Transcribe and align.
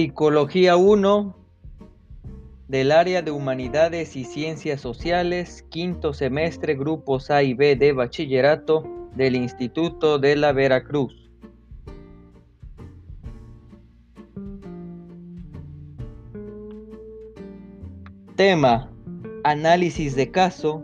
Psicología 0.00 0.78
1 0.78 1.36
del 2.68 2.90
área 2.90 3.20
de 3.20 3.32
Humanidades 3.32 4.16
y 4.16 4.24
Ciencias 4.24 4.80
Sociales, 4.80 5.62
quinto 5.68 6.14
semestre, 6.14 6.74
grupos 6.74 7.30
A 7.30 7.42
y 7.42 7.52
B 7.52 7.76
de 7.76 7.92
bachillerato 7.92 8.82
del 9.14 9.36
Instituto 9.36 10.18
de 10.18 10.36
la 10.36 10.54
Veracruz. 10.54 11.30
Tema, 18.36 18.90
análisis 19.44 20.16
de 20.16 20.30
caso, 20.30 20.82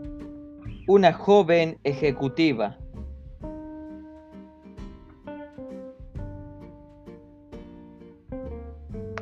una 0.87 1.11
joven 1.11 1.79
ejecutiva. 1.83 2.77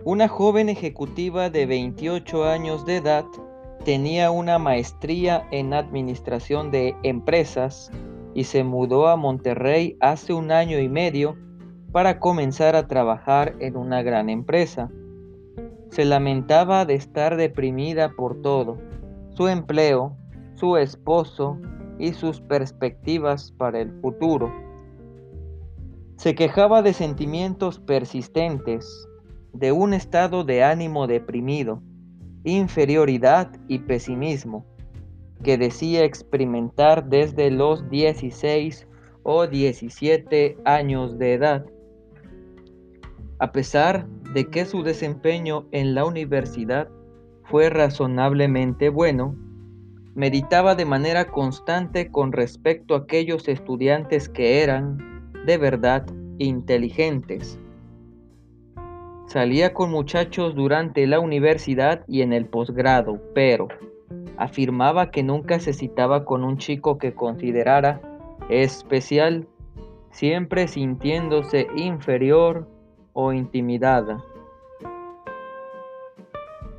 Una 0.05 0.27
joven 0.27 0.70
ejecutiva 0.70 1.50
de 1.50 1.66
28 1.66 2.46
años 2.46 2.86
de 2.86 2.98
edad 2.98 3.26
tenía 3.86 4.30
una 4.30 4.59
maestría 4.59 5.48
en 5.50 5.73
administración 5.73 6.70
de 6.70 6.96
empresas 7.02 7.90
y 8.36 8.44
se 8.44 8.63
mudó 8.63 9.08
a 9.08 9.16
Monterrey 9.16 9.98
hace 10.02 10.32
un 10.34 10.52
año 10.52 10.77
y 10.77 10.90
medio 10.90 11.36
para 11.91 12.20
comenzar 12.20 12.76
a 12.76 12.86
trabajar 12.86 13.55
en 13.60 13.77
una 13.77 14.04
gran 14.04 14.30
empresa. 14.30 14.91
Se 15.90 16.05
lamentaba 16.05 16.85
de 16.85 16.94
estar 16.94 17.35
deprimida 17.35 18.12
por 18.12 18.44
todo, 18.44 18.77
su 19.30 19.48
empleo, 19.48 20.16
su 20.54 20.77
esposo 20.77 21.58
y 21.98 22.13
sus 22.13 22.41
perspectivas 22.41 23.52
para 23.54 23.80
el 23.80 23.91
futuro. 24.02 24.54
Se 26.18 26.35
quejaba 26.35 26.84
de 26.84 26.94
sentimientos 26.94 27.80
persistentes, 27.80 29.07
de 29.55 29.71
un 29.71 29.93
estado 29.93 30.43
de 30.43 30.63
ánimo 30.63 31.07
deprimido, 31.07 31.81
inferioridad 32.43 33.51
y 33.67 33.79
pesimismo 33.79 34.65
que 35.43 35.57
decía 35.57 36.03
experimentar 36.03 37.05
desde 37.05 37.51
los 37.51 37.89
16 37.89 38.87
o 39.23 39.48
17 39.48 40.57
años 40.65 41.17
de 41.17 41.33
edad. 41.33 41.65
A 43.39 43.51
pesar 43.51 44.07
de 44.33 44.49
que 44.49 44.65
su 44.65 44.83
desempeño 44.83 45.67
en 45.71 45.95
la 45.95 46.05
universidad 46.05 46.89
fue 47.43 47.70
razonablemente 47.70 48.89
bueno, 48.89 49.35
meditaba 50.15 50.76
de 50.76 50.85
manera 50.85 51.27
constante 51.27 52.11
con 52.11 52.31
respecto 52.31 52.95
a 52.95 52.99
aquellos 52.99 53.48
estudiantes 53.48 54.29
que 54.29 54.63
eran, 54.63 55.31
de 55.45 55.57
verdad, 55.57 56.05
inteligentes 56.39 57.59
Salía 59.27 59.73
con 59.73 59.90
muchachos 59.90 60.55
durante 60.55 61.07
la 61.07 61.20
universidad 61.20 62.04
y 62.07 62.21
en 62.21 62.31
el 62.31 62.45
posgrado, 62.45 63.20
pero 63.34 63.67
afirmaba 64.38 65.09
que 65.09 65.23
nunca 65.23 65.59
se 65.59 65.73
citaba 65.73 66.25
con 66.25 66.44
un 66.44 66.57
chico 66.57 66.97
que 67.00 67.13
considerara 67.13 68.01
especial, 68.50 69.47
siempre 70.12 70.67
sintiéndose 70.67 71.67
inferior 71.75 72.67
o 73.13 73.34
intimidada. 73.34 74.23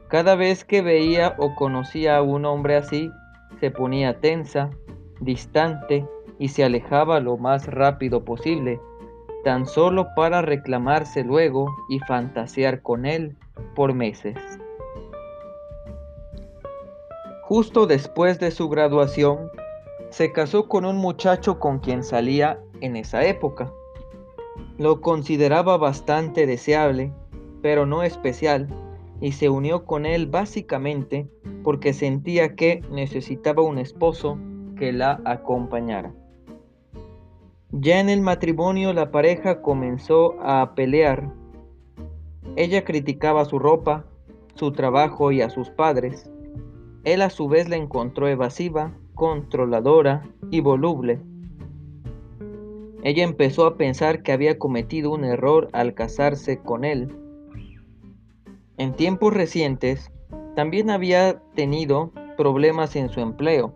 Cada 0.09 0.37
vez 0.37 0.65
que 0.65 0.83
veía 0.83 1.35
o 1.39 1.57
conocía 1.57 2.19
a 2.19 2.23
un 2.23 2.45
hombre 2.45 2.77
así, 2.77 3.11
se 3.59 3.73
ponía 3.73 4.21
tensa, 4.21 4.71
distante 5.21 6.07
y 6.39 6.49
se 6.49 6.63
alejaba 6.63 7.19
lo 7.19 7.39
más 7.39 7.67
rápido 7.67 8.25
posible 8.25 8.81
tan 9.47 9.65
solo 9.65 10.09
para 10.17 10.43
reclamarse 10.43 11.23
luego 11.23 11.73
y 11.89 12.01
fantasear 12.01 12.83
con 12.83 13.07
él 13.07 13.37
por 13.77 13.95
meses. 13.95 14.37
Justo 17.43 17.87
después 17.87 18.41
de 18.41 18.51
su 18.51 18.69
graduación, 18.69 19.53
se 20.11 20.33
casó 20.33 20.67
con 20.67 20.85
un 20.85 20.97
muchacho 20.97 21.61
con 21.61 21.79
quien 21.79 22.03
salía 22.03 22.59
en 22.81 22.97
esa 22.97 23.25
época. 23.25 23.71
Lo 24.79 25.01
consideraba 25.01 25.77
bastante 25.77 26.45
deseable, 26.45 27.13
pero 27.63 27.87
no 27.87 28.03
especial, 28.03 28.67
y 29.21 29.31
se 29.31 29.49
unió 29.49 29.85
con 29.85 30.07
él 30.07 30.27
básicamente 30.27 31.31
porque 31.63 31.93
sentía 31.93 32.57
que 32.57 32.83
necesitaba 32.91 33.63
un 33.63 33.79
esposo 33.79 34.39
que 34.77 34.93
la 34.93 35.21
acompañara. 35.25 36.13
Ya 37.79 38.01
en 38.01 38.09
el 38.09 38.23
matrimonio 38.23 38.95
la 38.95 39.11
pareja 39.11 39.61
comenzó 39.61 40.41
a 40.41 40.75
pelear. 40.75 41.31
Ella 42.57 42.85
criticaba 42.85 43.45
su 43.45 43.59
ropa, 43.59 44.07
su 44.55 44.73
trabajo 44.73 45.31
y 45.31 45.43
a 45.43 45.51
sus 45.51 45.69
padres. 45.69 46.31
Él 47.05 47.21
a 47.21 47.29
su 47.29 47.49
vez 47.49 47.69
la 47.69 47.77
encontró 47.77 48.29
evasiva, 48.29 48.97
controladora 49.15 50.27
y 50.51 50.61
voluble. 50.61 51.21
Ella 53.03 53.25
empezó 53.25 53.67
a 53.67 53.77
pensar 53.77 54.23
que 54.23 54.33
había 54.33 54.59
cometido 54.59 55.11
un 55.11 55.25
error 55.25 55.69
al 55.75 55.93
casarse 55.93 56.59
con 56.63 56.83
él. 56.83 57.15
En 58.79 58.95
tiempos 58.95 59.35
recientes, 59.35 60.11
también 60.55 60.89
había 60.89 61.43
tenido 61.55 62.11
problemas 62.39 62.97
en 62.97 63.11
su 63.11 63.21
empleo 63.21 63.75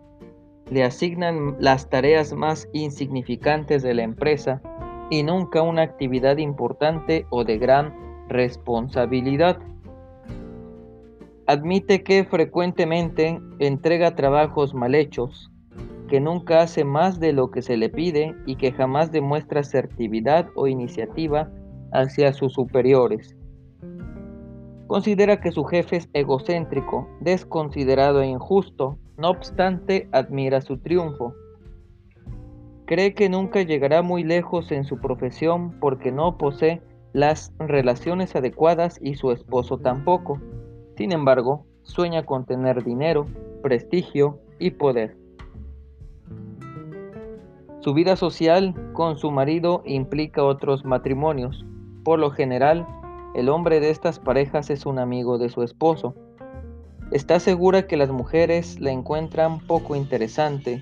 le 0.69 0.83
asignan 0.83 1.55
las 1.59 1.89
tareas 1.89 2.33
más 2.33 2.69
insignificantes 2.73 3.83
de 3.83 3.93
la 3.93 4.03
empresa 4.03 4.61
y 5.09 5.23
nunca 5.23 5.61
una 5.61 5.81
actividad 5.81 6.37
importante 6.37 7.25
o 7.29 7.43
de 7.43 7.57
gran 7.57 7.93
responsabilidad. 8.29 9.59
Admite 11.47 12.03
que 12.03 12.23
frecuentemente 12.23 13.41
entrega 13.59 14.15
trabajos 14.15 14.73
mal 14.73 14.95
hechos, 14.95 15.51
que 16.07 16.21
nunca 16.21 16.61
hace 16.61 16.85
más 16.85 17.19
de 17.19 17.33
lo 17.33 17.51
que 17.51 17.61
se 17.61 17.75
le 17.75 17.89
pide 17.89 18.33
y 18.45 18.55
que 18.55 18.71
jamás 18.71 19.11
demuestra 19.11 19.61
asertividad 19.61 20.47
o 20.55 20.67
iniciativa 20.67 21.51
hacia 21.91 22.31
sus 22.31 22.53
superiores. 22.53 23.35
Considera 24.87 25.39
que 25.39 25.51
su 25.51 25.63
jefe 25.63 25.97
es 25.97 26.09
egocéntrico, 26.13 27.07
desconsiderado 27.21 28.21
e 28.21 28.27
injusto 28.27 28.97
no 29.21 29.29
obstante, 29.29 30.09
admira 30.11 30.61
su 30.61 30.77
triunfo. 30.77 31.33
Cree 32.85 33.13
que 33.13 33.29
nunca 33.29 33.61
llegará 33.61 34.01
muy 34.01 34.23
lejos 34.23 34.71
en 34.71 34.83
su 34.83 34.99
profesión 34.99 35.79
porque 35.79 36.11
no 36.11 36.37
posee 36.37 36.81
las 37.13 37.53
relaciones 37.59 38.35
adecuadas 38.35 38.99
y 39.01 39.13
su 39.15 39.31
esposo 39.31 39.77
tampoco. 39.77 40.41
Sin 40.97 41.11
embargo, 41.11 41.65
sueña 41.83 42.25
con 42.25 42.45
tener 42.45 42.83
dinero, 42.83 43.27
prestigio 43.61 44.39
y 44.59 44.71
poder. 44.71 45.15
Su 47.81 47.93
vida 47.93 48.15
social 48.15 48.75
con 48.93 49.17
su 49.17 49.31
marido 49.31 49.83
implica 49.85 50.43
otros 50.43 50.83
matrimonios. 50.83 51.65
Por 52.03 52.19
lo 52.19 52.31
general, 52.31 52.87
el 53.35 53.49
hombre 53.49 53.79
de 53.79 53.91
estas 53.91 54.19
parejas 54.19 54.69
es 54.69 54.85
un 54.85 54.99
amigo 54.99 55.37
de 55.37 55.49
su 55.49 55.63
esposo. 55.63 56.15
Está 57.11 57.41
segura 57.41 57.87
que 57.87 57.97
las 57.97 58.09
mujeres 58.09 58.79
la 58.79 58.91
encuentran 58.91 59.59
poco 59.59 59.97
interesante, 59.97 60.81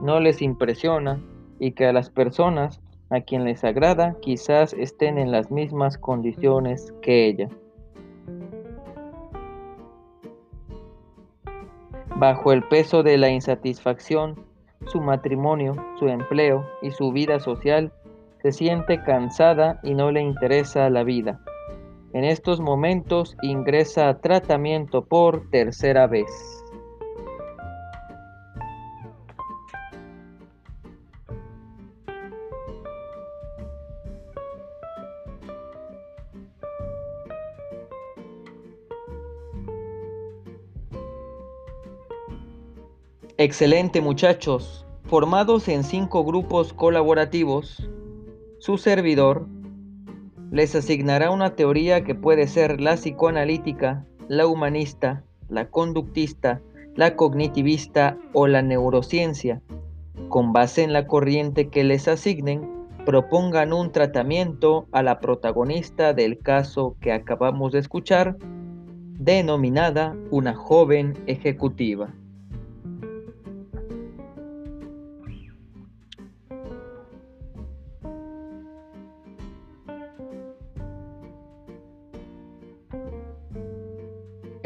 no 0.00 0.18
les 0.18 0.40
impresiona 0.40 1.20
y 1.58 1.72
que 1.72 1.84
a 1.84 1.92
las 1.92 2.08
personas 2.08 2.80
a 3.10 3.20
quien 3.20 3.44
les 3.44 3.64
agrada 3.64 4.16
quizás 4.22 4.72
estén 4.72 5.18
en 5.18 5.30
las 5.30 5.50
mismas 5.50 5.98
condiciones 5.98 6.94
que 7.02 7.26
ella. 7.26 7.50
Bajo 12.16 12.52
el 12.52 12.62
peso 12.62 13.02
de 13.02 13.18
la 13.18 13.28
insatisfacción, 13.28 14.46
su 14.86 15.02
matrimonio, 15.02 15.76
su 15.98 16.08
empleo 16.08 16.66
y 16.80 16.92
su 16.92 17.12
vida 17.12 17.40
social 17.40 17.92
se 18.40 18.52
siente 18.52 19.02
cansada 19.02 19.80
y 19.82 19.94
no 19.94 20.10
le 20.12 20.22
interesa 20.22 20.88
la 20.88 21.04
vida. 21.04 21.40
En 22.14 22.24
estos 22.24 22.58
momentos 22.58 23.36
ingresa 23.42 24.08
a 24.08 24.20
tratamiento 24.20 25.04
por 25.04 25.50
tercera 25.50 26.06
vez. 26.06 26.30
Excelente 43.36 44.00
muchachos, 44.00 44.84
formados 45.04 45.68
en 45.68 45.84
cinco 45.84 46.24
grupos 46.24 46.72
colaborativos, 46.72 47.88
su 48.58 48.78
servidor 48.78 49.46
les 50.50 50.74
asignará 50.74 51.30
una 51.30 51.54
teoría 51.54 52.04
que 52.04 52.14
puede 52.14 52.46
ser 52.46 52.80
la 52.80 52.94
psicoanalítica, 52.94 54.06
la 54.28 54.46
humanista, 54.46 55.22
la 55.48 55.68
conductista, 55.68 56.60
la 56.94 57.16
cognitivista 57.16 58.16
o 58.32 58.46
la 58.46 58.62
neurociencia. 58.62 59.60
Con 60.28 60.52
base 60.52 60.82
en 60.82 60.92
la 60.92 61.06
corriente 61.06 61.68
que 61.68 61.84
les 61.84 62.08
asignen, 62.08 62.68
propongan 63.04 63.72
un 63.72 63.92
tratamiento 63.92 64.86
a 64.92 65.02
la 65.02 65.20
protagonista 65.20 66.12
del 66.12 66.38
caso 66.38 66.96
que 67.00 67.12
acabamos 67.12 67.72
de 67.72 67.78
escuchar, 67.78 68.36
denominada 69.18 70.16
una 70.30 70.54
joven 70.54 71.14
ejecutiva. 71.26 72.12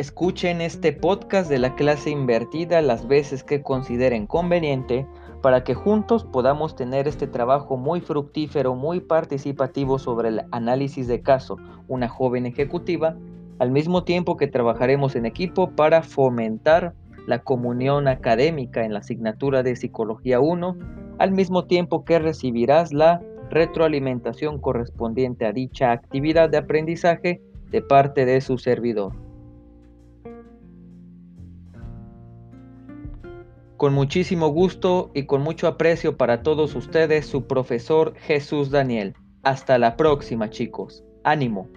Escuchen 0.02 0.60
este 0.60 0.92
podcast 0.92 1.48
de 1.48 1.60
la 1.60 1.76
clase 1.76 2.10
invertida 2.10 2.82
las 2.82 3.06
veces 3.06 3.44
que 3.44 3.62
consideren 3.62 4.26
conveniente 4.26 5.06
para 5.42 5.62
que 5.62 5.74
juntos 5.74 6.24
podamos 6.24 6.74
tener 6.74 7.06
este 7.06 7.28
trabajo 7.28 7.76
muy 7.76 8.00
fructífero, 8.00 8.74
muy 8.74 8.98
participativo 8.98 10.00
sobre 10.00 10.30
el 10.30 10.42
análisis 10.50 11.06
de 11.06 11.22
caso, 11.22 11.56
una 11.86 12.08
joven 12.08 12.46
ejecutiva, 12.46 13.16
al 13.60 13.70
mismo 13.70 14.02
tiempo 14.02 14.36
que 14.36 14.48
trabajaremos 14.48 15.14
en 15.14 15.24
equipo 15.24 15.70
para 15.70 16.02
fomentar 16.02 16.94
la 17.28 17.38
comunión 17.38 18.08
académica 18.08 18.84
en 18.84 18.94
la 18.94 18.98
asignatura 18.98 19.62
de 19.62 19.76
Psicología 19.76 20.40
1, 20.40 20.78
al 21.20 21.30
mismo 21.30 21.66
tiempo 21.66 22.04
que 22.04 22.18
recibirás 22.18 22.92
la 22.92 23.22
retroalimentación 23.50 24.58
correspondiente 24.58 25.46
a 25.46 25.52
dicha 25.52 25.92
actividad 25.92 26.50
de 26.50 26.56
aprendizaje 26.58 27.40
de 27.70 27.82
parte 27.82 28.26
de 28.26 28.40
su 28.40 28.58
servidor. 28.58 29.12
Con 33.82 33.94
muchísimo 33.94 34.46
gusto 34.46 35.10
y 35.12 35.24
con 35.26 35.42
mucho 35.42 35.66
aprecio 35.66 36.16
para 36.16 36.44
todos 36.44 36.76
ustedes, 36.76 37.26
su 37.26 37.48
profesor 37.48 38.14
Jesús 38.16 38.70
Daniel. 38.70 39.16
Hasta 39.42 39.76
la 39.76 39.96
próxima, 39.96 40.50
chicos. 40.50 41.02
Ánimo. 41.24 41.68